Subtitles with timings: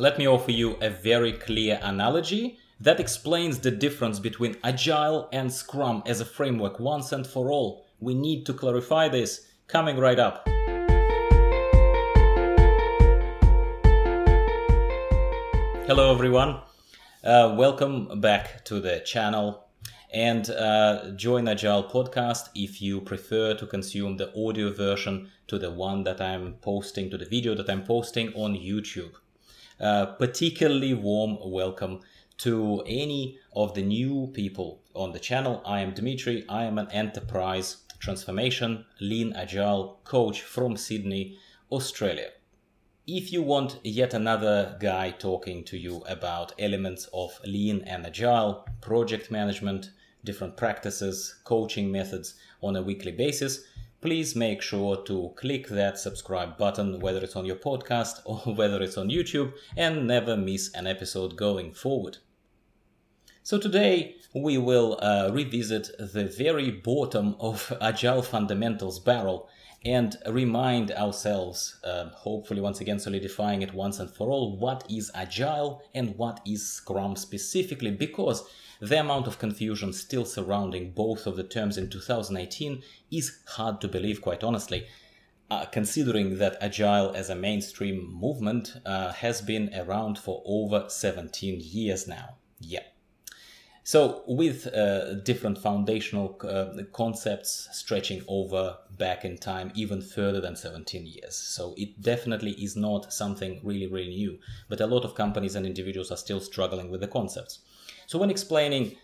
[0.00, 5.52] let me offer you a very clear analogy that explains the difference between Agile and
[5.52, 7.84] Scrum as a framework once and for all.
[8.00, 9.46] We need to clarify this.
[9.68, 10.48] Coming right up.
[15.86, 16.62] Hello, everyone.
[17.22, 19.66] Uh, welcome back to the channel
[20.14, 26.04] and uh, JoinAgile podcast if you prefer to consume the audio version to the one
[26.04, 29.12] that I'm posting, to the video that I'm posting on YouTube.
[29.80, 32.00] Particularly warm welcome
[32.36, 35.62] to any of the new people on the channel.
[35.64, 36.44] I am Dmitry.
[36.50, 41.38] I am an enterprise transformation lean agile coach from Sydney,
[41.72, 42.28] Australia.
[43.06, 48.66] If you want yet another guy talking to you about elements of lean and agile,
[48.82, 49.92] project management,
[50.24, 53.64] different practices, coaching methods on a weekly basis,
[54.00, 58.82] please make sure to click that subscribe button, whether it's on your podcast or whether
[58.82, 62.18] it's on YouTube, and never miss an episode going forward.
[63.42, 69.48] So today we will uh, revisit the very bottom of Agile Fundamentals barrel
[69.84, 75.10] and remind ourselves, uh, hopefully once again solidifying it once and for all, what is
[75.14, 78.44] Agile and what is Scrum specifically, because
[78.80, 83.88] the amount of confusion still surrounding both of the terms in 2018 is hard to
[83.88, 84.86] believe, quite honestly.
[85.50, 91.60] Uh, considering that Agile as a mainstream movement uh, has been around for over 17
[91.60, 92.36] years now.
[92.60, 92.84] Yeah.
[93.90, 100.54] So, with uh, different foundational uh, concepts stretching over back in time even further than
[100.54, 101.34] 17 years.
[101.34, 105.66] So, it definitely is not something really, really new, but a lot of companies and
[105.66, 107.62] individuals are still struggling with the concepts.
[108.06, 108.94] So when explaining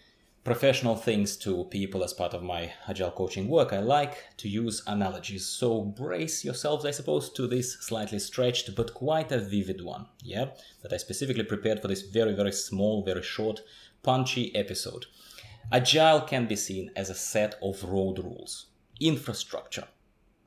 [0.45, 4.85] professional things to people as part of my agile coaching work, I like to use
[4.87, 5.45] analogies.
[5.45, 10.51] So brace yourselves, I suppose, to this slightly stretched but quite a vivid one, yeah,
[10.83, 13.63] that I specifically prepared for this very, very small, very short,
[14.07, 15.07] punchy episode.
[15.73, 18.67] Agile can be seen as a set of road rules,
[19.01, 19.89] infrastructure,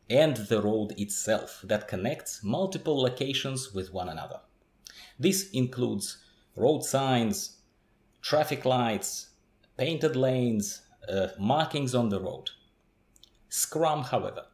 [0.10, 4.40] and the road itself that connects multiple locations with one another.
[5.20, 6.24] This includes
[6.56, 7.58] road signs,
[8.22, 9.32] traffic lights,
[9.78, 12.52] painted lanes, uh, markings on the road.
[13.50, 14.46] Scrum, however,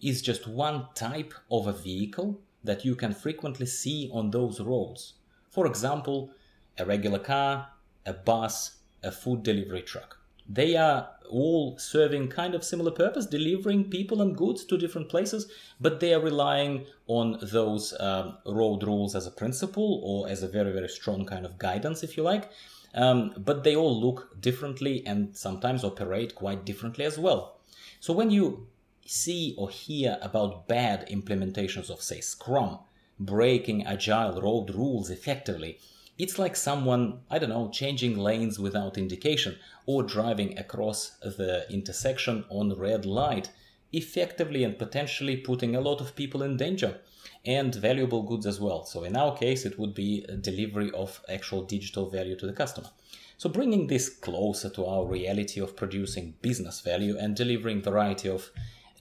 [0.00, 5.14] is just one type of a vehicle that you can frequently see on those roads.
[5.50, 6.30] For example,
[6.78, 7.68] a regular car,
[8.06, 10.18] a bus, a food delivery truck.
[10.48, 15.50] They are all serving kind of similar purpose, delivering people and goods to different places,
[15.80, 20.48] but they are relying on those um, road rules as a principle or as a
[20.48, 22.50] very, very strong kind of guidance, if you like.
[22.94, 27.58] Um, but they all look differently and sometimes operate quite differently as well.
[28.00, 28.68] So when you
[29.06, 32.78] see or hear about bad implementations of, say, Scrum,
[33.18, 35.78] breaking agile road rules effectively,
[36.18, 42.44] it's like someone, I don't know, changing lanes without indication or driving across the intersection
[42.48, 43.50] on red light,
[43.92, 47.00] effectively and potentially putting a lot of people in danger
[47.44, 48.84] and valuable goods as well.
[48.84, 52.90] So in our case, it would be delivery of actual digital value to the customer.
[53.36, 58.50] So bringing this closer to our reality of producing business value and delivering variety of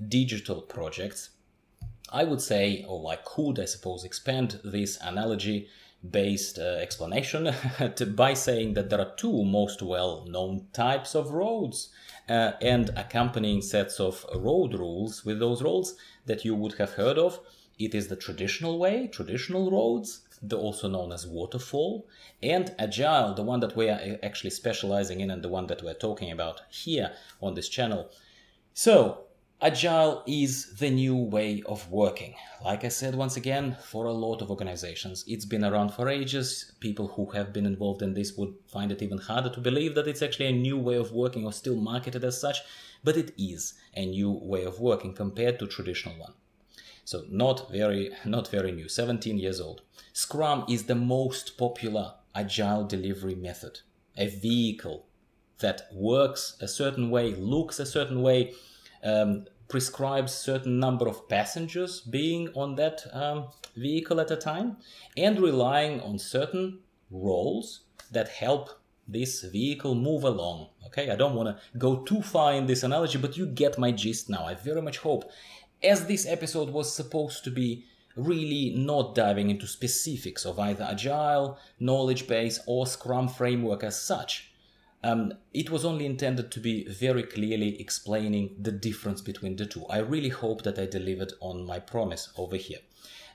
[0.07, 1.29] digital projects,
[2.11, 5.67] I would say, or I could, I suppose, expand this analogy
[6.09, 7.53] based uh, explanation
[8.15, 11.89] by saying that there are two most well known types of roads
[12.29, 17.17] uh, and accompanying sets of road rules with those roads that you would have heard
[17.17, 17.39] of
[17.79, 22.07] it is the traditional way, traditional roads, the also known as waterfall,
[22.41, 25.93] and agile, the one that we are actually specializing in and the one that we're
[25.93, 28.11] talking about here on this channel.
[28.73, 29.25] So,
[29.63, 32.35] agile is the new way of working.
[32.65, 36.73] Like I said once again, for a lot of organizations, it's been around for ages.
[36.81, 40.07] People who have been involved in this would find it even harder to believe that
[40.07, 42.57] it's actually a new way of working or still marketed as such,
[43.05, 46.33] but it is a new way of working compared to traditional one.
[47.05, 49.81] So not very, not very new, 17 years old.
[50.11, 53.79] Scrum is the most popular agile delivery method,
[54.17, 55.05] a vehicle
[55.59, 58.53] that works a certain way, looks a certain way,
[59.03, 64.77] um, prescribes certain number of passengers being on that um, vehicle at a time,
[65.17, 66.79] and relying on certain
[67.09, 68.69] roles that help
[69.07, 70.69] this vehicle move along.
[70.87, 73.91] Okay, I don't want to go too far in this analogy, but you get my
[73.91, 74.45] gist now.
[74.45, 75.29] I very much hope
[75.83, 77.83] as this episode was supposed to be
[78.15, 84.52] really not diving into specifics of either agile, knowledge base, or Scrum framework as such.
[85.03, 89.85] Um, it was only intended to be very clearly explaining the difference between the two.
[89.87, 92.79] I really hope that I delivered on my promise over here.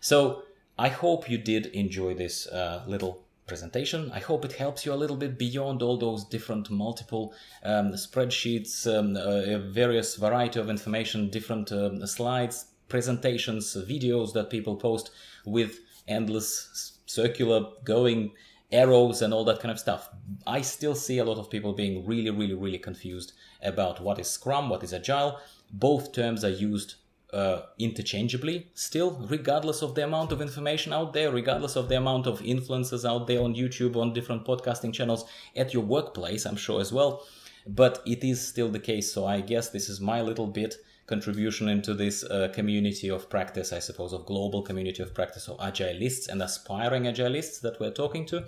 [0.00, 0.44] So,
[0.78, 4.12] I hope you did enjoy this uh, little presentation.
[4.12, 7.34] I hope it helps you a little bit beyond all those different multiple
[7.64, 14.76] um, spreadsheets, um, uh, various variety of information, different um, slides, presentations, videos that people
[14.76, 15.10] post
[15.44, 18.30] with endless circular going
[18.70, 20.08] arrows and all that kind of stuff.
[20.46, 23.32] I still see a lot of people being really, really, really confused
[23.62, 25.38] about what is Scrum, what is Agile.
[25.72, 26.96] Both terms are used
[27.32, 32.26] uh, interchangeably still, regardless of the amount of information out there, regardless of the amount
[32.26, 35.24] of influences out there on YouTube, on different podcasting channels,
[35.56, 37.24] at your workplace, I'm sure as well.
[37.66, 39.12] But it is still the case.
[39.12, 40.76] So I guess this is my little bit
[41.08, 45.58] contribution into this uh, community of practice, I suppose, of global community of practice of
[45.58, 48.44] agilists and aspiring agilists that we're talking to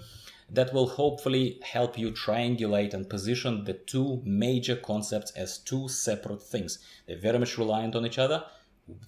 [0.52, 6.42] that will hopefully help you triangulate and position the two major concepts as two separate
[6.42, 6.78] things.
[7.06, 8.44] They're very much reliant on each other.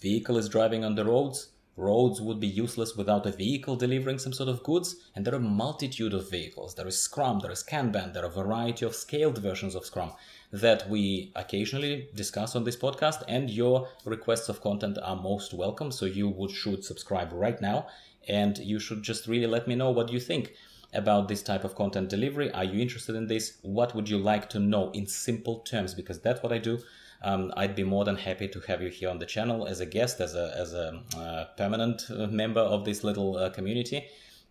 [0.01, 1.52] Vehicle is driving on the roads.
[1.77, 5.39] Roads would be useless without a vehicle delivering some sort of goods, and there are
[5.39, 6.75] a multitude of vehicles.
[6.75, 10.13] There is Scrum, there is Kanban, there are a variety of scaled versions of Scrum
[10.53, 15.91] that we occasionally discuss on this podcast, and your requests of content are most welcome.
[15.91, 17.87] So you would should subscribe right now,
[18.29, 20.53] and you should just really let me know what you think
[20.93, 22.53] about this type of content delivery.
[22.53, 23.57] Are you interested in this?
[23.63, 25.95] What would you like to know in simple terms?
[25.95, 26.81] Because that's what I do.
[27.25, 29.87] Um, I'd be more than happy to have you here on the channel as a
[29.87, 34.07] guest, as a as a uh, permanent uh, member of this little uh, community,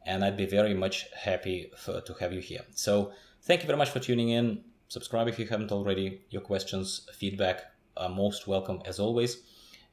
[0.05, 2.63] and I'd be very much happy for, to have you here.
[2.73, 3.11] So
[3.43, 4.63] thank you very much for tuning in.
[4.87, 6.21] Subscribe if you haven't already.
[6.29, 7.63] Your questions, feedback
[7.97, 9.41] are most welcome as always.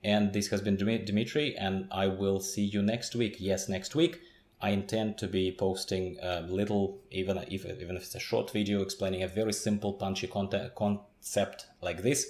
[0.05, 3.37] And this has been Dimitri, and I will see you next week.
[3.41, 4.21] Yes, next week
[4.61, 8.83] I intend to be posting a little, even if even if it's a short video
[8.83, 12.27] explaining a very simple punchy concept like this.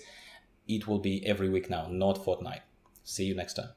[0.68, 2.62] It will be every week now, not fortnight.
[3.02, 3.70] See you next time.